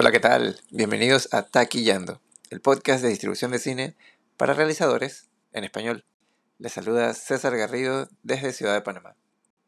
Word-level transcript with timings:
Hola, 0.00 0.12
¿qué 0.12 0.20
tal? 0.20 0.60
Bienvenidos 0.70 1.28
a 1.34 1.42
Taquillando, 1.42 2.20
el 2.50 2.60
podcast 2.60 3.02
de 3.02 3.08
distribución 3.08 3.50
de 3.50 3.58
cine 3.58 3.96
para 4.36 4.54
realizadores 4.54 5.26
en 5.52 5.64
español. 5.64 6.04
Les 6.58 6.72
saluda 6.72 7.12
César 7.14 7.56
Garrido 7.56 8.08
desde 8.22 8.52
Ciudad 8.52 8.74
de 8.74 8.80
Panamá. 8.80 9.16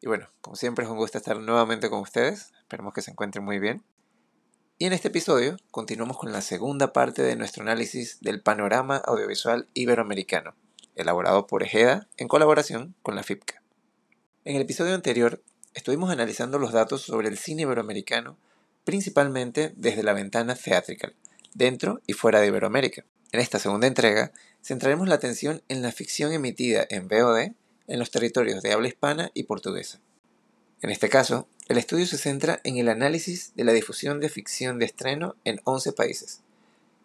Y 0.00 0.06
bueno, 0.06 0.30
como 0.40 0.54
siempre 0.54 0.84
es 0.84 0.90
un 0.92 0.98
gusto 0.98 1.18
estar 1.18 1.36
nuevamente 1.40 1.90
con 1.90 1.98
ustedes, 1.98 2.52
esperemos 2.60 2.94
que 2.94 3.02
se 3.02 3.10
encuentren 3.10 3.44
muy 3.44 3.58
bien. 3.58 3.82
Y 4.78 4.84
en 4.86 4.92
este 4.92 5.08
episodio 5.08 5.56
continuamos 5.72 6.16
con 6.16 6.30
la 6.30 6.42
segunda 6.42 6.92
parte 6.92 7.22
de 7.22 7.34
nuestro 7.34 7.64
análisis 7.64 8.20
del 8.20 8.40
panorama 8.40 8.98
audiovisual 8.98 9.66
iberoamericano, 9.74 10.54
elaborado 10.94 11.48
por 11.48 11.64
Ejeda 11.64 12.06
en 12.18 12.28
colaboración 12.28 12.94
con 13.02 13.16
la 13.16 13.24
FIPCA. 13.24 13.64
En 14.44 14.54
el 14.54 14.62
episodio 14.62 14.94
anterior 14.94 15.42
estuvimos 15.74 16.08
analizando 16.08 16.60
los 16.60 16.70
datos 16.70 17.02
sobre 17.02 17.26
el 17.26 17.36
cine 17.36 17.62
iberoamericano 17.62 18.38
principalmente 18.90 19.72
desde 19.76 20.02
la 20.02 20.14
ventana 20.14 20.56
theatrical, 20.56 21.14
dentro 21.54 22.00
y 22.08 22.12
fuera 22.12 22.40
de 22.40 22.48
Iberoamérica. 22.48 23.04
En 23.30 23.38
esta 23.38 23.60
segunda 23.60 23.86
entrega 23.86 24.32
centraremos 24.64 25.06
la 25.06 25.14
atención 25.14 25.62
en 25.68 25.80
la 25.80 25.92
ficción 25.92 26.32
emitida 26.32 26.84
en 26.90 27.06
VOD 27.06 27.52
en 27.86 27.98
los 28.00 28.10
territorios 28.10 28.62
de 28.62 28.72
habla 28.72 28.88
hispana 28.88 29.30
y 29.32 29.44
portuguesa. 29.44 30.00
En 30.82 30.90
este 30.90 31.08
caso, 31.08 31.46
el 31.68 31.78
estudio 31.78 32.04
se 32.04 32.18
centra 32.18 32.58
en 32.64 32.78
el 32.78 32.88
análisis 32.88 33.52
de 33.54 33.62
la 33.62 33.72
difusión 33.72 34.18
de 34.18 34.28
ficción 34.28 34.80
de 34.80 34.86
estreno 34.86 35.36
en 35.44 35.60
11 35.62 35.92
países, 35.92 36.40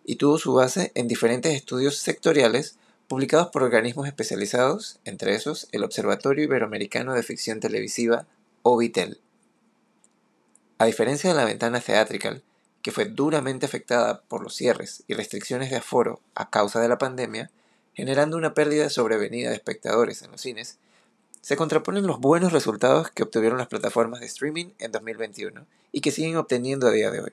y 0.04 0.16
tuvo 0.16 0.40
su 0.40 0.56
base 0.56 0.92
en 0.96 1.08
diferentes 1.08 1.54
estudios 1.54 1.98
sectoriales 1.98 2.80
publicados 3.08 3.50
por 3.50 3.62
organismos 3.62 4.08
especializados, 4.08 5.00
entre 5.06 5.36
esos 5.36 5.68
el 5.72 5.84
Observatorio 5.84 6.46
Iberoamericano 6.46 7.14
de 7.14 7.22
Ficción 7.22 7.60
Televisiva, 7.60 8.26
OVITEL. 8.64 9.22
A 10.78 10.86
diferencia 10.86 11.30
de 11.30 11.38
la 11.38 11.46
ventana 11.46 11.80
theatrical, 11.80 12.44
que 12.82 12.92
fue 12.92 13.06
duramente 13.06 13.66
afectada 13.66 14.22
por 14.24 14.44
los 14.44 14.56
cierres 14.56 15.04
y 15.08 15.14
restricciones 15.14 15.70
de 15.70 15.78
aforo 15.78 16.20
a 16.36 16.50
causa 16.50 16.82
de 16.82 16.90
la 16.90 16.98
pandemia, 16.98 17.50
generando 17.94 18.36
una 18.36 18.54
pérdida 18.54 18.90
sobrevenida 18.90 19.50
de 19.50 19.56
espectadores 19.56 20.22
en 20.22 20.32
los 20.32 20.42
cines, 20.42 20.78
se 21.40 21.56
contraponen 21.56 22.06
los 22.06 22.20
buenos 22.20 22.52
resultados 22.52 23.10
que 23.10 23.24
obtuvieron 23.24 23.58
las 23.58 23.68
plataformas 23.68 24.20
de 24.20 24.26
streaming 24.26 24.72
en 24.80 24.92
2021 24.92 25.66
y 25.94 26.02
que 26.02 26.12
siguen 26.12 26.36
obteniendo 26.36 26.88
a 26.88 26.92
día 26.92 27.10
de 27.10 27.22
hoy. 27.22 27.32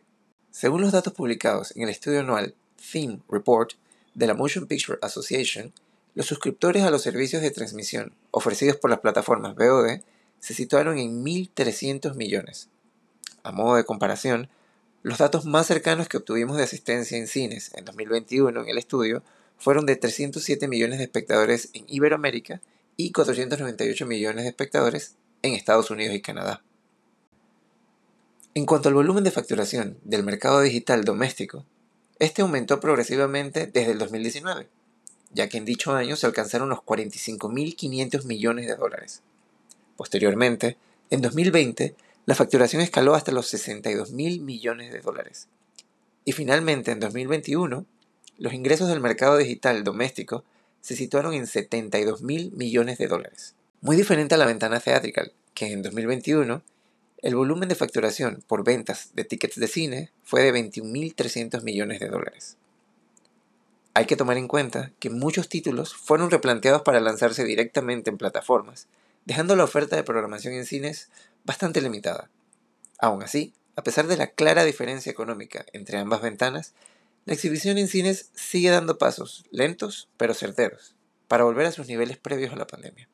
Según 0.52 0.80
los 0.80 0.92
datos 0.92 1.12
publicados 1.12 1.74
en 1.74 1.82
el 1.82 1.88
estudio 1.88 2.20
anual 2.20 2.54
Theme 2.92 3.22
Report 3.28 3.72
de 4.14 4.26
la 4.28 4.34
Motion 4.34 4.68
Picture 4.68 5.00
Association, 5.02 5.72
los 6.14 6.26
suscriptores 6.26 6.84
a 6.84 6.90
los 6.90 7.02
servicios 7.02 7.42
de 7.42 7.50
transmisión 7.50 8.14
ofrecidos 8.30 8.76
por 8.76 8.90
las 8.90 9.00
plataformas 9.00 9.56
VOD 9.56 10.02
se 10.38 10.54
situaron 10.54 10.98
en 10.98 11.24
1.300 11.24 12.14
millones. 12.14 12.68
A 13.42 13.52
modo 13.52 13.76
de 13.76 13.84
comparación, 13.84 14.48
los 15.02 15.18
datos 15.18 15.44
más 15.44 15.66
cercanos 15.66 16.08
que 16.08 16.16
obtuvimos 16.16 16.56
de 16.56 16.62
asistencia 16.62 17.18
en 17.18 17.26
cines 17.26 17.72
en 17.74 17.84
2021 17.84 18.60
en 18.60 18.68
el 18.68 18.78
estudio 18.78 19.22
fueron 19.58 19.86
de 19.86 19.96
307 19.96 20.68
millones 20.68 20.98
de 20.98 21.04
espectadores 21.04 21.70
en 21.72 21.84
Iberoamérica 21.88 22.60
y 22.96 23.12
498 23.12 24.06
millones 24.06 24.44
de 24.44 24.50
espectadores 24.50 25.16
en 25.42 25.54
Estados 25.54 25.90
Unidos 25.90 26.14
y 26.14 26.20
Canadá. 26.20 26.62
En 28.54 28.66
cuanto 28.66 28.88
al 28.88 28.94
volumen 28.94 29.24
de 29.24 29.30
facturación 29.30 29.98
del 30.04 30.22
mercado 30.22 30.60
digital 30.60 31.04
doméstico, 31.04 31.64
este 32.18 32.42
aumentó 32.42 32.80
progresivamente 32.80 33.66
desde 33.66 33.92
el 33.92 33.98
2019, 33.98 34.68
ya 35.32 35.48
que 35.48 35.58
en 35.58 35.64
dicho 35.64 35.92
año 35.94 36.16
se 36.16 36.26
alcanzaron 36.26 36.68
los 36.68 36.80
45.500 36.80 38.24
millones 38.24 38.66
de 38.66 38.76
dólares. 38.76 39.22
Posteriormente, 39.96 40.76
en 41.10 41.22
2020, 41.22 41.96
la 42.24 42.34
facturación 42.34 42.82
escaló 42.82 43.14
hasta 43.14 43.32
los 43.32 43.48
62 43.48 44.12
mil 44.12 44.40
millones 44.40 44.92
de 44.92 45.00
dólares. 45.00 45.48
Y 46.24 46.32
finalmente, 46.32 46.92
en 46.92 47.00
2021, 47.00 47.84
los 48.38 48.52
ingresos 48.52 48.88
del 48.88 49.00
mercado 49.00 49.36
digital 49.36 49.82
doméstico 49.82 50.44
se 50.80 50.96
situaron 50.96 51.34
en 51.34 51.46
72 51.46 52.22
mil 52.22 52.52
millones 52.52 52.98
de 52.98 53.08
dólares. 53.08 53.54
Muy 53.80 53.96
diferente 53.96 54.34
a 54.34 54.38
la 54.38 54.46
ventana 54.46 54.80
theatrical, 54.80 55.32
que 55.54 55.72
en 55.72 55.82
2021 55.82 56.62
el 57.22 57.36
volumen 57.36 57.68
de 57.68 57.74
facturación 57.74 58.42
por 58.46 58.64
ventas 58.64 59.10
de 59.14 59.24
tickets 59.24 59.58
de 59.58 59.68
cine 59.68 60.10
fue 60.24 60.42
de 60.42 60.52
21.300 60.52 61.62
millones 61.62 62.00
de 62.00 62.08
dólares. 62.08 62.56
Hay 63.94 64.06
que 64.06 64.16
tomar 64.16 64.38
en 64.38 64.48
cuenta 64.48 64.90
que 64.98 65.10
muchos 65.10 65.48
títulos 65.48 65.94
fueron 65.94 66.30
replanteados 66.30 66.82
para 66.82 67.00
lanzarse 67.00 67.44
directamente 67.44 68.10
en 68.10 68.18
plataformas, 68.18 68.88
dejando 69.24 69.56
la 69.56 69.64
oferta 69.64 69.96
de 69.96 70.04
programación 70.04 70.54
en 70.54 70.66
cines 70.66 71.10
bastante 71.44 71.80
limitada. 71.80 72.30
Aún 72.98 73.22
así, 73.22 73.54
a 73.76 73.82
pesar 73.82 74.06
de 74.06 74.16
la 74.16 74.28
clara 74.28 74.64
diferencia 74.64 75.10
económica 75.10 75.64
entre 75.72 75.98
ambas 75.98 76.22
ventanas, 76.22 76.74
la 77.24 77.34
exhibición 77.34 77.78
en 77.78 77.88
cines 77.88 78.30
sigue 78.34 78.70
dando 78.70 78.98
pasos, 78.98 79.44
lentos 79.50 80.08
pero 80.16 80.34
certeros, 80.34 80.94
para 81.28 81.44
volver 81.44 81.66
a 81.66 81.72
sus 81.72 81.86
niveles 81.86 82.18
previos 82.18 82.52
a 82.52 82.56
la 82.56 82.66
pandemia. 82.66 83.08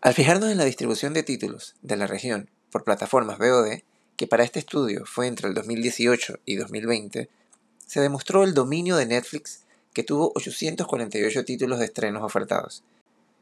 Al 0.00 0.14
fijarnos 0.14 0.50
en 0.50 0.58
la 0.58 0.64
distribución 0.64 1.12
de 1.12 1.22
títulos 1.22 1.74
de 1.82 1.96
la 1.96 2.06
región 2.06 2.48
por 2.70 2.84
plataformas 2.84 3.38
VOD, 3.38 3.82
que 4.16 4.26
para 4.26 4.44
este 4.44 4.58
estudio 4.58 5.04
fue 5.06 5.26
entre 5.26 5.48
el 5.48 5.54
2018 5.54 6.40
y 6.44 6.56
2020, 6.56 7.28
se 7.86 8.00
demostró 8.00 8.44
el 8.44 8.54
dominio 8.54 8.96
de 8.96 9.06
Netflix 9.06 9.64
que 9.92 10.02
tuvo 10.02 10.32
848 10.34 11.44
títulos 11.44 11.78
de 11.78 11.86
estrenos 11.86 12.22
ofertados, 12.22 12.84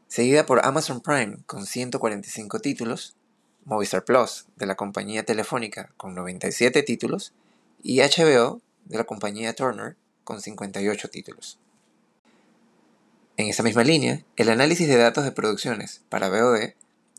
seguida 0.09 0.47
por 0.47 0.65
Amazon 0.65 1.01
Prime 1.01 1.39
con 1.47 1.67
145 1.67 2.61
títulos, 2.61 3.17
Movistar 3.65 4.05
Plus 4.05 4.47
de 4.57 4.67
la 4.67 4.77
compañía 4.77 5.25
telefónica 5.25 5.93
con 5.97 6.15
97 6.15 6.83
títulos 6.83 7.33
y 7.83 8.01
HBO 8.01 8.61
de 8.85 8.99
la 8.99 9.05
compañía 9.05 9.55
Turner 9.55 9.97
con 10.25 10.41
58 10.41 11.09
títulos. 11.09 11.59
En 13.37 13.49
esa 13.49 13.63
misma 13.63 13.85
línea, 13.85 14.25
el 14.37 14.49
análisis 14.49 14.89
de 14.89 14.97
datos 14.97 15.25
de 15.25 15.33
producciones 15.33 16.03
para 16.09 16.31
VOD 16.31 16.75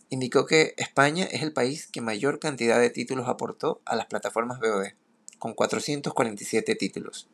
indicó 0.10 0.46
que 0.46 0.74
España 0.78 1.26
es 1.26 1.44
el 1.44 1.54
país 1.54 1.88
que 1.88 2.02
mayor 2.02 2.40
cantidad 2.40 2.80
de 2.80 2.90
títulos 2.90 3.28
aportó 3.28 3.82
a 3.86 3.96
las 3.96 4.08
plataformas 4.08 4.60
VOD, 4.60 4.94
con 5.38 5.54
447 5.54 6.76
títulos, 6.76 7.28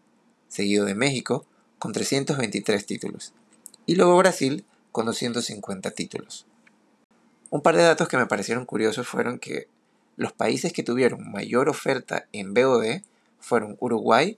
seguido 0.47 0.85
de 0.85 0.95
México 0.95 1.45
con 1.79 1.93
323 1.93 2.85
títulos, 2.85 3.33
y 3.85 3.95
luego 3.95 4.17
Brasil 4.17 4.65
con 4.93 5.07
250 5.07 5.91
títulos. 5.91 6.45
Un 7.49 7.61
par 7.61 7.75
de 7.75 7.83
datos 7.83 8.07
que 8.07 8.15
me 8.15 8.27
parecieron 8.27 8.65
curiosos 8.65 9.05
fueron 9.05 9.39
que 9.39 9.67
los 10.15 10.31
países 10.31 10.71
que 10.71 10.83
tuvieron 10.83 11.31
mayor 11.31 11.67
oferta 11.67 12.27
en 12.31 12.53
VOD 12.53 13.01
fueron 13.39 13.75
Uruguay, 13.79 14.37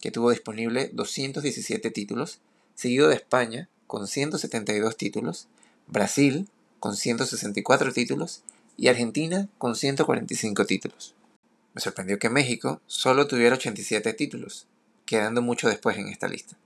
que 0.00 0.10
tuvo 0.10 0.30
disponible 0.30 0.90
217 0.92 1.90
títulos, 1.90 2.40
seguido 2.74 3.08
de 3.08 3.16
España 3.16 3.68
con 3.86 4.06
172 4.06 4.96
títulos, 4.96 5.48
Brasil 5.86 6.48
con 6.78 6.94
164 6.94 7.92
títulos 7.92 8.42
y 8.76 8.88
Argentina 8.88 9.48
con 9.56 9.74
145 9.74 10.66
títulos. 10.66 11.14
Me 11.72 11.80
sorprendió 11.80 12.18
que 12.18 12.28
México 12.28 12.80
solo 12.86 13.26
tuviera 13.26 13.56
87 13.56 14.12
títulos, 14.12 14.66
quedando 15.06 15.40
mucho 15.40 15.68
después 15.68 15.96
en 15.96 16.08
esta 16.08 16.28
lista. 16.28 16.56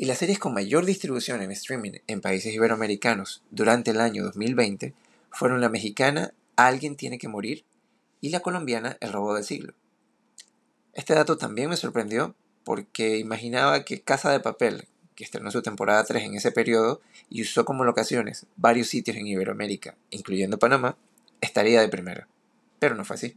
Y 0.00 0.06
las 0.06 0.16
series 0.16 0.38
con 0.38 0.54
mayor 0.54 0.86
distribución 0.86 1.42
en 1.42 1.50
streaming 1.50 1.98
en 2.06 2.22
países 2.22 2.54
iberoamericanos 2.54 3.42
durante 3.50 3.90
el 3.90 4.00
año 4.00 4.24
2020 4.24 4.94
fueron 5.30 5.60
la 5.60 5.68
mexicana 5.68 6.32
Alguien 6.56 6.96
tiene 6.96 7.18
que 7.18 7.28
morir 7.28 7.66
y 8.22 8.30
la 8.30 8.40
colombiana 8.40 8.96
El 9.00 9.12
robo 9.12 9.34
del 9.34 9.44
siglo. 9.44 9.74
Este 10.94 11.12
dato 11.12 11.36
también 11.36 11.68
me 11.68 11.76
sorprendió 11.76 12.34
porque 12.64 13.18
imaginaba 13.18 13.84
que 13.84 14.00
Casa 14.00 14.32
de 14.32 14.40
Papel, 14.40 14.88
que 15.16 15.24
estrenó 15.24 15.50
su 15.50 15.60
temporada 15.60 16.02
3 16.02 16.24
en 16.24 16.34
ese 16.34 16.50
periodo 16.50 17.02
y 17.28 17.42
usó 17.42 17.66
como 17.66 17.84
locaciones 17.84 18.46
varios 18.56 18.88
sitios 18.88 19.18
en 19.18 19.26
Iberoamérica, 19.26 19.96
incluyendo 20.08 20.58
Panamá, 20.58 20.96
estaría 21.42 21.82
de 21.82 21.90
primera. 21.90 22.26
Pero 22.78 22.94
no 22.94 23.04
fue 23.04 23.16
así. 23.16 23.36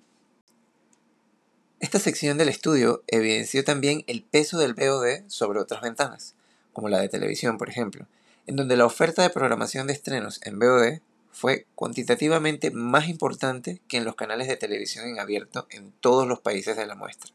Esta 1.82 2.00
sección 2.00 2.38
del 2.38 2.48
estudio 2.48 3.04
evidenció 3.08 3.66
también 3.66 4.06
el 4.08 4.24
peso 4.24 4.58
del 4.60 4.76
VOD 4.76 5.28
sobre 5.28 5.60
otras 5.60 5.82
ventanas, 5.82 6.36
como 6.74 6.90
la 6.90 7.00
de 7.00 7.10
televisión, 7.10 7.58
por 7.58 7.70
ejemplo, 7.70 8.08
en 8.48 8.56
donde 8.56 8.76
la 8.76 8.86
oferta 8.86 9.22
de 9.22 9.30
programación 9.30 9.88
de 9.88 9.94
estrenos 9.94 10.42
en 10.44 10.60
VOD 10.60 11.00
fue 11.32 11.66
cuantitativamente 11.76 12.72
más 12.72 13.08
importante 13.08 13.82
que 13.88 13.98
en 13.98 14.06
los 14.06 14.16
canales 14.16 14.48
de 14.48 14.58
televisión 14.58 15.08
en 15.08 15.20
abierto 15.20 15.68
en 15.72 15.92
todos 16.00 16.28
los 16.28 16.40
países 16.40 16.78
de 16.78 16.86
la 16.86 16.96
muestra. 16.96 17.32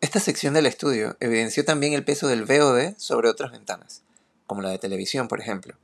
Esta 0.00 0.18
sección 0.18 0.54
del 0.54 0.66
estudio 0.66 1.16
evidenció 1.20 1.64
también 1.64 1.92
el 1.92 2.04
peso 2.04 2.26
del 2.26 2.44
VOD 2.44 2.96
sobre 2.96 3.28
otras 3.28 3.52
ventanas, 3.52 4.02
como 4.46 4.62
la 4.62 4.70
de 4.70 4.78
televisión, 4.78 5.28
por 5.28 5.40
ejemplo, 5.40 5.76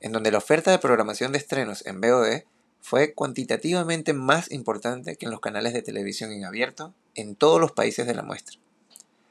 en 0.00 0.12
donde 0.12 0.32
la 0.32 0.38
oferta 0.38 0.70
de 0.70 0.78
programación 0.78 1.30
de 1.32 1.38
estrenos 1.38 1.86
en 1.86 2.00
VOD 2.00 2.44
fue 2.80 3.12
cuantitativamente 3.12 4.14
más 4.14 4.50
importante 4.50 5.16
que 5.16 5.26
en 5.26 5.30
los 5.30 5.40
canales 5.40 5.74
de 5.74 5.82
televisión 5.82 6.32
en 6.32 6.46
abierto 6.46 6.94
en 7.14 7.36
todos 7.36 7.60
los 7.60 7.72
países 7.72 8.06
de 8.06 8.14
la 8.14 8.22
muestra, 8.22 8.58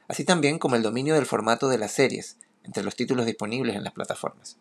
así 0.08 0.24
también 0.24 0.58
como 0.58 0.76
el 0.76 0.82
dominio 0.82 1.14
del 1.14 1.26
formato 1.26 1.68
de 1.68 1.78
las 1.78 1.92
series 1.92 2.36
entre 2.64 2.82
los 2.82 2.96
títulos 2.96 3.26
disponibles 3.26 3.76
en 3.76 3.84
las 3.84 3.92
plataformas. 3.92 4.56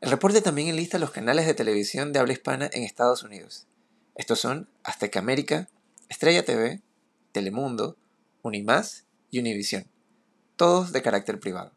El 0.00 0.10
reporte 0.10 0.42
también 0.42 0.68
enlista 0.68 0.98
los 0.98 1.10
canales 1.10 1.46
de 1.46 1.54
televisión 1.54 2.12
de 2.12 2.18
habla 2.18 2.32
hispana 2.32 2.70
en 2.72 2.82
Estados 2.82 3.22
Unidos. 3.22 3.66
Estos 4.14 4.38
son 4.38 4.68
Azteca 4.84 5.18
América, 5.18 5.68
Estrella 6.08 6.44
TV, 6.44 6.80
Telemundo, 7.32 7.96
Unimás 8.42 9.04
y 9.30 9.40
Univisión, 9.40 9.86
todos 10.56 10.92
de 10.92 11.02
carácter 11.02 11.40
privado. 11.40 11.72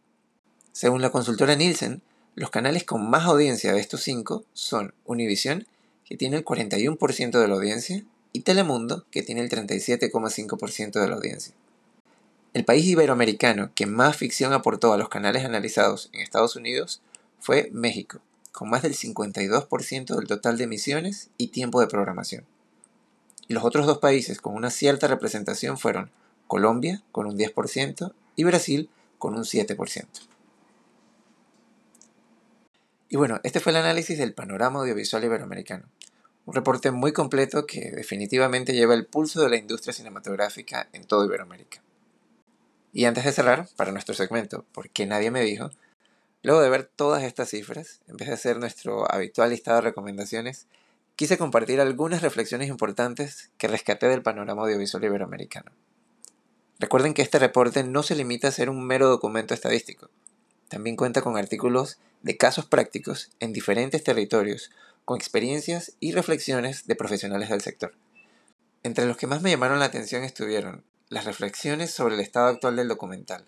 Según 0.72 1.02
la 1.02 1.12
consultora 1.12 1.56
Nielsen, 1.56 2.02
los 2.36 2.52
canales 2.52 2.84
con 2.84 3.10
más 3.10 3.26
audiencia 3.26 3.74
de 3.74 3.80
estos 3.80 4.02
cinco 4.02 4.46
son 4.54 4.94
Univisión, 5.06 5.68
que 6.06 6.16
tiene 6.16 6.38
el 6.38 6.46
41% 6.46 7.40
de 7.40 7.48
la 7.48 7.54
audiencia, 7.54 8.04
y 8.32 8.42
Telemundo, 8.42 9.06
que 9.12 9.24
tiene 9.24 9.42
el 9.42 9.50
37,5% 9.50 11.02
de 11.02 11.08
la 11.08 11.16
audiencia. 11.16 11.56
El 12.60 12.66
país 12.66 12.86
iberoamericano 12.88 13.72
que 13.74 13.86
más 13.86 14.18
ficción 14.18 14.52
aportó 14.52 14.92
a 14.92 14.98
los 14.98 15.08
canales 15.08 15.46
analizados 15.46 16.10
en 16.12 16.20
Estados 16.20 16.58
Unidos 16.58 17.02
fue 17.40 17.70
México, 17.72 18.20
con 18.52 18.70
más 18.70 18.82
del 18.82 18.96
52% 18.96 20.16
del 20.18 20.28
total 20.28 20.58
de 20.58 20.66
emisiones 20.66 21.30
y 21.38 21.48
tiempo 21.48 21.80
de 21.80 21.88
programación. 21.88 22.46
Y 23.48 23.54
los 23.54 23.64
otros 23.64 23.86
dos 23.88 24.00
países 24.00 24.42
con 24.42 24.56
una 24.56 24.72
cierta 24.72 25.08
representación 25.08 25.78
fueron 25.78 26.12
Colombia, 26.48 27.02
con 27.14 27.28
un 27.28 27.38
10%, 27.38 28.12
y 28.36 28.44
Brasil, 28.44 28.90
con 29.20 29.36
un 29.36 29.46
7%. 29.46 30.06
Y 33.08 33.16
bueno, 33.16 33.40
este 33.44 33.62
fue 33.62 33.72
el 33.72 33.78
análisis 33.78 34.18
del 34.18 34.34
panorama 34.34 34.82
audiovisual 34.82 35.24
iberoamericano. 35.24 35.86
Un 36.46 36.56
reporte 36.56 36.92
muy 36.92 37.14
completo 37.14 37.66
que 37.66 37.92
definitivamente 37.92 38.74
lleva 38.74 38.96
el 38.96 39.06
pulso 39.06 39.42
de 39.42 39.50
la 39.50 39.56
industria 39.56 39.94
cinematográfica 39.94 40.90
en 40.92 41.06
toda 41.06 41.26
Iberoamérica. 41.26 41.82
Y 42.92 43.06
antes 43.06 43.24
de 43.24 43.32
cerrar, 43.32 43.68
para 43.76 43.92
nuestro 43.92 44.16
segmento, 44.16 44.66
¿por 44.72 44.90
qué 44.90 45.06
nadie 45.06 45.32
me 45.32 45.42
dijo? 45.42 45.70
Luego 46.42 46.62
de 46.62 46.70
ver 46.70 46.86
todas 46.86 47.24
estas 47.24 47.50
cifras, 47.50 48.02
en 48.08 48.18
vez 48.18 48.30
de 48.30 48.34
hacer 48.34 48.58
nuestro 48.58 49.12
habitual 49.12 49.50
listado 49.50 49.78
de 49.78 49.82
recomendaciones, 49.90 50.68
quise 51.16 51.38
compartir 51.38 51.82
algunas 51.82 52.22
reflexiones 52.22 52.70
importantes 52.70 53.52
que 53.58 53.68
rescaté 53.68 54.08
del 54.08 54.24
panorama 54.24 54.64
audiovisual 54.64 55.04
iberoamericano. 55.04 55.72
Recuerden 56.80 57.14
que 57.14 57.22
este 57.22 57.40
reporte 57.40 57.84
no 57.84 58.04
se 58.04 58.16
limita 58.16 58.48
a 58.48 58.54
ser 58.54 58.70
un 58.70 58.88
mero 58.88 59.10
documento 59.10 59.54
estadístico. 59.54 60.10
También 60.70 60.96
cuenta 60.96 61.22
con 61.22 61.36
artículos 61.36 62.00
de 62.22 62.38
casos 62.38 62.66
prácticos 62.66 63.32
en 63.42 63.52
diferentes 63.52 64.04
territorios, 64.04 64.72
con 65.04 65.18
experiencias 65.18 65.94
y 66.00 66.14
reflexiones 66.14 66.88
de 66.88 66.96
profesionales 66.96 67.50
del 67.50 67.62
sector. 67.62 67.94
Entre 68.84 69.06
los 69.06 69.18
que 69.18 69.28
más 69.28 69.42
me 69.42 69.50
llamaron 69.50 69.80
la 69.80 69.86
atención 69.86 70.24
estuvieron 70.24 70.86
las 71.10 71.26
reflexiones 71.26 71.90
sobre 71.90 72.14
el 72.14 72.22
estado 72.22 72.48
actual 72.48 72.76
del 72.76 72.88
documental, 72.88 73.44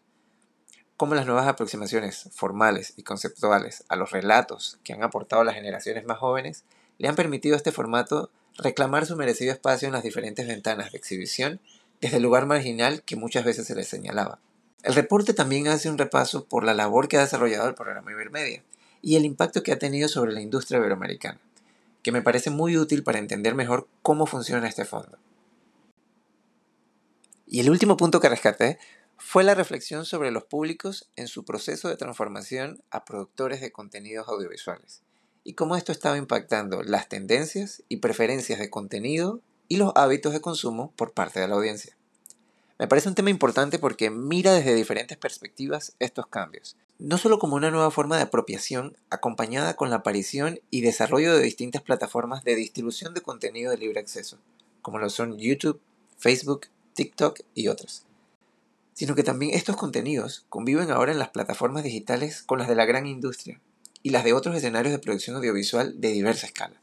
cómo 0.98 1.14
las 1.14 1.28
nuevas 1.28 1.48
aproximaciones 1.48 2.28
formales 2.34 2.94
y 2.98 3.04
conceptuales 3.04 3.84
a 3.88 3.96
los 3.96 4.10
relatos 4.10 4.80
que 4.84 4.94
han 4.94 5.04
aportado 5.04 5.44
las 5.44 5.54
generaciones 5.54 6.04
más 6.06 6.18
jóvenes 6.18 6.64
le 6.98 7.08
han 7.08 7.16
permitido 7.16 7.54
a 7.54 7.58
este 7.58 7.72
formato 7.72 8.32
reclamar 8.58 9.06
su 9.06 9.16
merecido 9.16 9.52
espacio 9.52 9.88
en 9.88 9.94
las 9.94 10.02
diferentes 10.02 10.48
ventanas 10.48 10.92
de 10.92 10.98
exhibición 10.98 11.60
desde 12.02 12.18
el 12.18 12.24
lugar 12.24 12.48
marginal 12.48 13.04
que 13.04 13.16
muchas 13.16 13.46
veces 13.46 13.68
se 13.68 13.76
les 13.76 13.88
señalaba. 13.88 14.40
El 14.82 14.96
reporte 14.96 15.36
también 15.36 15.68
hace 15.68 15.88
un 15.88 16.00
repaso 16.00 16.46
por 16.46 16.64
la 16.64 16.74
labor 16.74 17.08
que 17.08 17.18
ha 17.18 17.22
desarrollado 17.22 17.70
el 17.70 17.76
programa 17.76 18.12
Ibermedia 18.12 18.64
y 19.04 19.18
el 19.18 19.26
impacto 19.26 19.62
que 19.62 19.72
ha 19.72 19.78
tenido 19.78 20.10
sobre 20.10 20.34
la 20.34 20.42
industria 20.42 20.80
iberoamericana, 20.80 21.40
que 22.02 22.12
me 22.12 22.24
parece 22.24 22.50
muy 22.50 22.76
útil 22.78 23.04
para 23.04 23.20
entender 23.20 23.54
mejor 23.54 23.88
cómo 24.02 24.26
funciona 24.26 24.68
este 24.68 24.86
fondo. 24.86 25.20
Y 27.54 27.60
el 27.60 27.70
último 27.70 27.98
punto 27.98 28.22
que 28.22 28.30
rescaté 28.30 28.80
fue 29.18 29.44
la 29.44 29.56
reflexión 29.56 30.06
sobre 30.06 30.32
los 30.32 30.46
públicos 30.46 31.10
en 31.18 31.28
su 31.28 31.44
proceso 31.44 31.90
de 31.90 31.98
transformación 31.98 32.82
a 32.92 33.04
productores 33.04 33.60
de 33.60 33.74
contenidos 33.74 34.30
audiovisuales 34.30 35.02
y 35.44 35.54
cómo 35.54 35.76
esto 35.76 35.92
estaba 35.92 36.18
impactando 36.18 36.82
las 36.82 37.10
tendencias 37.10 37.84
y 37.90 37.98
preferencias 37.98 38.58
de 38.58 38.70
contenido 38.70 39.42
y 39.68 39.76
los 39.76 39.92
hábitos 39.96 40.32
de 40.32 40.40
consumo 40.40 40.94
por 40.96 41.12
parte 41.12 41.42
de 41.42 41.50
la 41.50 41.56
audiencia. 41.56 41.98
Me 42.80 42.88
parece 42.88 43.10
un 43.10 43.16
tema 43.16 43.30
importante 43.30 43.80
porque 43.80 44.10
mira 44.10 44.54
desde 44.54 44.74
diferentes 44.74 45.18
perspectivas 45.18 45.94
estos 46.00 46.28
cambios, 46.28 46.78
no 47.00 47.18
solo 47.18 47.38
como 47.38 47.58
una 47.58 47.70
nueva 47.70 47.92
forma 47.92 48.16
de 48.16 48.24
apropiación 48.24 48.96
acompañada 49.10 49.76
con 49.76 49.90
la 49.90 49.98
aparición 49.98 50.62
y 50.70 50.80
desarrollo 50.80 51.36
de 51.36 51.44
distintas 51.44 51.82
plataformas 51.82 52.46
de 52.46 52.56
distribución 52.56 53.14
de 53.14 53.20
contenido 53.20 53.72
de 53.72 53.78
libre 53.78 54.00
acceso, 54.00 54.38
como 54.82 55.00
lo 55.00 55.10
son 55.10 55.38
YouTube, 55.38 55.82
Facebook 56.18 56.68
TikTok 56.94 57.40
y 57.56 57.68
otras. 57.68 58.06
Sino 58.94 59.16
que 59.16 59.24
también 59.24 59.54
estos 59.54 59.78
contenidos 59.78 60.46
conviven 60.50 60.92
ahora 60.92 61.12
en 61.12 61.20
las 61.20 61.30
plataformas 61.30 61.84
digitales 61.84 62.44
con 62.44 62.60
las 62.60 62.68
de 62.68 62.76
la 62.76 62.86
gran 62.86 63.08
industria 63.08 63.60
y 64.04 64.10
las 64.10 64.24
de 64.24 64.34
otros 64.34 64.56
escenarios 64.56 64.92
de 64.92 65.00
producción 65.00 65.36
audiovisual 65.36 66.00
de 66.00 66.12
diversa 66.12 66.48
escala. 66.48 66.82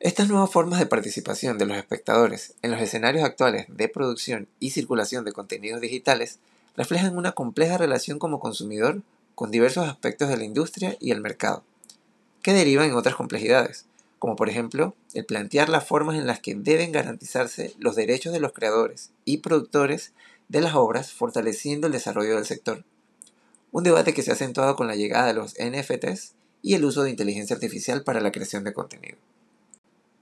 Estas 0.00 0.28
nuevas 0.28 0.50
formas 0.50 0.80
de 0.80 0.86
participación 0.86 1.58
de 1.58 1.66
los 1.66 1.76
espectadores 1.76 2.54
en 2.62 2.72
los 2.72 2.80
escenarios 2.80 3.24
actuales 3.24 3.66
de 3.68 3.88
producción 3.88 4.48
y 4.58 4.70
circulación 4.70 5.24
de 5.24 5.32
contenidos 5.32 5.80
digitales 5.80 6.40
reflejan 6.76 7.16
una 7.16 7.32
compleja 7.32 7.78
relación 7.78 8.18
como 8.18 8.40
consumidor 8.40 9.02
con 9.34 9.50
diversos 9.50 9.88
aspectos 9.88 10.28
de 10.28 10.36
la 10.36 10.44
industria 10.44 10.96
y 10.98 11.12
el 11.12 11.20
mercado, 11.20 11.62
que 12.42 12.52
derivan 12.52 12.90
en 12.90 12.96
otras 12.96 13.14
complejidades, 13.14 13.86
como 14.22 14.36
por 14.36 14.48
ejemplo 14.48 14.94
el 15.14 15.26
plantear 15.26 15.68
las 15.68 15.84
formas 15.84 16.14
en 16.14 16.28
las 16.28 16.38
que 16.38 16.54
deben 16.54 16.92
garantizarse 16.92 17.74
los 17.80 17.96
derechos 17.96 18.32
de 18.32 18.38
los 18.38 18.52
creadores 18.52 19.10
y 19.24 19.38
productores 19.38 20.12
de 20.48 20.60
las 20.60 20.76
obras, 20.76 21.10
fortaleciendo 21.10 21.88
el 21.88 21.92
desarrollo 21.92 22.36
del 22.36 22.46
sector. 22.46 22.84
Un 23.72 23.82
debate 23.82 24.14
que 24.14 24.22
se 24.22 24.30
ha 24.30 24.34
acentuado 24.34 24.76
con 24.76 24.86
la 24.86 24.94
llegada 24.94 25.26
de 25.26 25.34
los 25.34 25.56
NFTs 25.58 26.34
y 26.62 26.74
el 26.74 26.84
uso 26.84 27.02
de 27.02 27.10
inteligencia 27.10 27.56
artificial 27.56 28.04
para 28.04 28.20
la 28.20 28.30
creación 28.30 28.62
de 28.62 28.72
contenido. 28.72 29.18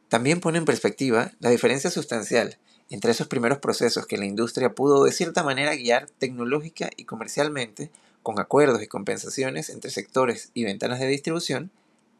También 0.08 0.40
pone 0.40 0.56
en 0.56 0.64
perspectiva 0.64 1.32
la 1.38 1.50
diferencia 1.50 1.90
sustancial 1.90 2.56
entre 2.88 3.10
esos 3.10 3.28
primeros 3.28 3.58
procesos 3.58 4.06
que 4.06 4.16
la 4.16 4.24
industria 4.24 4.74
pudo 4.74 5.04
de 5.04 5.12
cierta 5.12 5.42
manera 5.42 5.76
guiar 5.76 6.08
tecnológica 6.18 6.88
y 6.96 7.04
comercialmente 7.04 7.90
con 8.22 8.40
acuerdos 8.40 8.82
y 8.82 8.86
compensaciones 8.86 9.68
entre 9.68 9.90
sectores 9.90 10.52
y 10.54 10.64
ventanas 10.64 11.00
de 11.00 11.06
distribución 11.06 11.70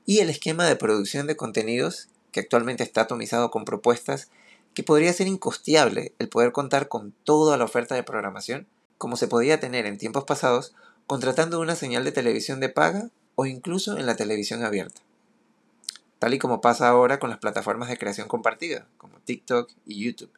y 0.07 0.19
el 0.19 0.31
esquema 0.31 0.67
de 0.67 0.77
producción 0.77 1.27
de 1.27 1.37
contenidos 1.37 2.09
que 2.33 2.41
actualmente 2.41 2.83
está 2.83 3.03
atomizado 3.03 3.51
con 3.51 3.65
propuestas 3.65 4.31
que 4.75 4.83
podría 4.83 5.13
ser 5.13 5.27
incosteable 5.27 6.13
el 6.19 6.29
poder 6.29 6.53
contar 6.53 6.89
con 6.89 7.13
toda 7.25 7.57
la 7.57 7.65
oferta 7.65 7.95
de 7.95 8.03
programación 8.03 8.67
como 8.99 9.17
se 9.17 9.29
podía 9.29 9.61
tener 9.61 9.87
en 9.87 9.99
tiempos 9.99 10.25
pasados 10.25 10.75
contratando 11.07 11.59
una 11.59 11.75
señal 11.75 12.05
de 12.05 12.13
televisión 12.13 12.61
de 12.61 12.69
paga 12.69 13.09
o 13.35 13.47
incluso 13.47 13.97
en 13.97 14.07
la 14.07 14.15
televisión 14.15 14.63
abierta. 14.63 15.01
Tal 16.19 16.35
y 16.35 16.39
como 16.39 16.61
pasa 16.61 16.89
ahora 16.89 17.19
con 17.19 17.31
las 17.31 17.39
plataformas 17.39 17.89
de 17.89 17.97
creación 17.97 18.29
compartida, 18.29 18.87
como 18.99 19.19
TikTok 19.21 19.71
y 19.87 20.05
YouTube, 20.05 20.31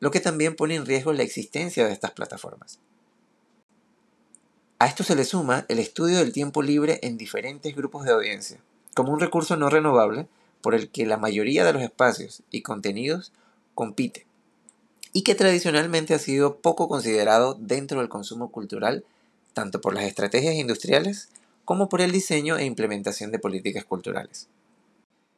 lo 0.00 0.10
que 0.10 0.20
también 0.20 0.56
pone 0.56 0.76
en 0.76 0.86
riesgo 0.86 1.12
la 1.12 1.22
existencia 1.22 1.86
de 1.86 1.92
estas 1.92 2.12
plataformas. 2.12 2.78
A 4.78 4.86
esto 4.86 5.04
se 5.04 5.14
le 5.14 5.24
suma 5.24 5.66
el 5.68 5.78
estudio 5.78 6.18
del 6.18 6.32
tiempo 6.32 6.62
libre 6.62 7.00
en 7.02 7.18
diferentes 7.18 7.76
grupos 7.76 8.04
de 8.04 8.12
audiencia, 8.12 8.60
como 8.94 9.12
un 9.12 9.20
recurso 9.20 9.56
no 9.56 9.68
renovable 9.68 10.26
por 10.62 10.74
el 10.74 10.88
que 10.88 11.06
la 11.06 11.16
mayoría 11.16 11.64
de 11.64 11.72
los 11.72 11.82
espacios 11.82 12.42
y 12.50 12.62
contenidos 12.62 13.32
compite 13.74 14.26
y 15.12 15.22
que 15.22 15.34
tradicionalmente 15.34 16.14
ha 16.14 16.18
sido 16.18 16.56
poco 16.56 16.88
considerado 16.88 17.54
dentro 17.60 18.00
del 18.00 18.08
consumo 18.08 18.50
cultural 18.50 19.04
tanto 19.52 19.80
por 19.80 19.94
las 19.94 20.04
estrategias 20.04 20.54
industriales 20.54 21.28
como 21.64 21.88
por 21.88 22.00
el 22.00 22.12
diseño 22.12 22.58
e 22.58 22.64
implementación 22.64 23.30
de 23.30 23.38
políticas 23.38 23.84
culturales. 23.84 24.48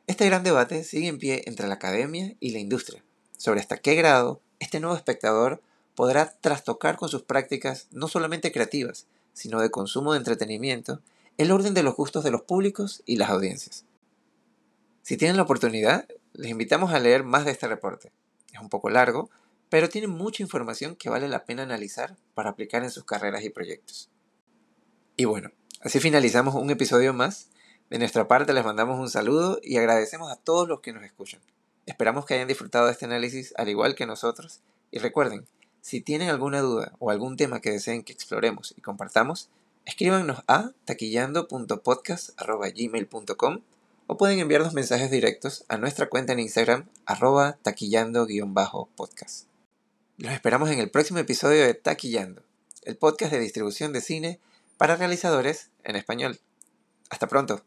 Este 0.06 0.26
gran 0.26 0.42
debate 0.42 0.84
sigue 0.84 1.08
en 1.08 1.18
pie 1.18 1.42
entre 1.46 1.68
la 1.68 1.74
academia 1.74 2.34
y 2.40 2.50
la 2.50 2.58
industria 2.58 3.02
sobre 3.36 3.60
hasta 3.60 3.76
qué 3.76 3.94
grado 3.94 4.40
este 4.58 4.80
nuevo 4.80 4.96
espectador 4.96 5.60
podrá 5.94 6.32
trastocar 6.40 6.96
con 6.96 7.08
sus 7.08 7.22
prácticas 7.22 7.88
no 7.90 8.08
solamente 8.08 8.52
creativas, 8.52 9.06
sino 9.34 9.60
de 9.60 9.70
consumo 9.70 10.12
de 10.12 10.18
entretenimiento 10.18 11.00
el 11.38 11.52
orden 11.52 11.74
de 11.74 11.82
los 11.82 11.94
gustos 11.94 12.24
de 12.24 12.30
los 12.30 12.42
públicos 12.42 13.02
y 13.06 13.16
las 13.16 13.30
audiencias. 13.30 13.84
Si 15.02 15.16
tienen 15.16 15.36
la 15.36 15.42
oportunidad, 15.42 16.08
les 16.32 16.50
invitamos 16.50 16.92
a 16.92 16.98
leer 16.98 17.24
más 17.24 17.44
de 17.44 17.52
este 17.52 17.68
reporte. 17.68 18.10
Es 18.52 18.60
un 18.60 18.68
poco 18.68 18.90
largo, 18.90 19.30
pero 19.68 19.88
tiene 19.88 20.06
mucha 20.06 20.42
información 20.42 20.96
que 20.96 21.10
vale 21.10 21.28
la 21.28 21.44
pena 21.44 21.62
analizar 21.62 22.16
para 22.34 22.50
aplicar 22.50 22.82
en 22.82 22.90
sus 22.90 23.04
carreras 23.04 23.44
y 23.44 23.50
proyectos. 23.50 24.08
Y 25.16 25.24
bueno, 25.24 25.50
así 25.80 26.00
finalizamos 26.00 26.54
un 26.54 26.70
episodio 26.70 27.12
más. 27.12 27.48
De 27.90 27.98
nuestra 27.98 28.26
parte 28.26 28.52
les 28.52 28.64
mandamos 28.64 28.98
un 28.98 29.10
saludo 29.10 29.60
y 29.62 29.76
agradecemos 29.76 30.30
a 30.32 30.36
todos 30.36 30.66
los 30.68 30.80
que 30.80 30.92
nos 30.92 31.04
escuchan. 31.04 31.40
Esperamos 31.86 32.26
que 32.26 32.34
hayan 32.34 32.48
disfrutado 32.48 32.86
de 32.86 32.92
este 32.92 33.04
análisis 33.04 33.54
al 33.56 33.68
igual 33.68 33.94
que 33.94 34.06
nosotros 34.06 34.60
y 34.90 34.98
recuerden, 34.98 35.46
si 35.80 36.00
tienen 36.00 36.30
alguna 36.30 36.60
duda 36.60 36.92
o 36.98 37.10
algún 37.10 37.36
tema 37.36 37.60
que 37.60 37.70
deseen 37.70 38.02
que 38.02 38.12
exploremos 38.12 38.74
y 38.76 38.80
compartamos, 38.80 39.50
escríbanos 39.86 40.42
a 40.46 40.72
taquillando.podcast.gmail.com 40.84 43.60
o 44.08 44.16
pueden 44.18 44.40
enviarnos 44.40 44.74
mensajes 44.74 45.10
directos 45.10 45.64
a 45.68 45.78
nuestra 45.78 46.08
cuenta 46.08 46.34
en 46.34 46.40
Instagram 46.40 46.86
arroba 47.06 47.56
taquillando-podcast. 47.62 49.46
Los 50.18 50.32
esperamos 50.32 50.70
en 50.70 50.80
el 50.80 50.90
próximo 50.90 51.18
episodio 51.18 51.62
de 51.62 51.74
Taquillando, 51.74 52.42
el 52.82 52.96
podcast 52.96 53.32
de 53.32 53.40
distribución 53.40 53.92
de 53.92 54.00
cine 54.00 54.40
para 54.76 54.96
realizadores 54.96 55.70
en 55.84 55.96
español. 55.96 56.38
Hasta 57.08 57.26
pronto. 57.26 57.62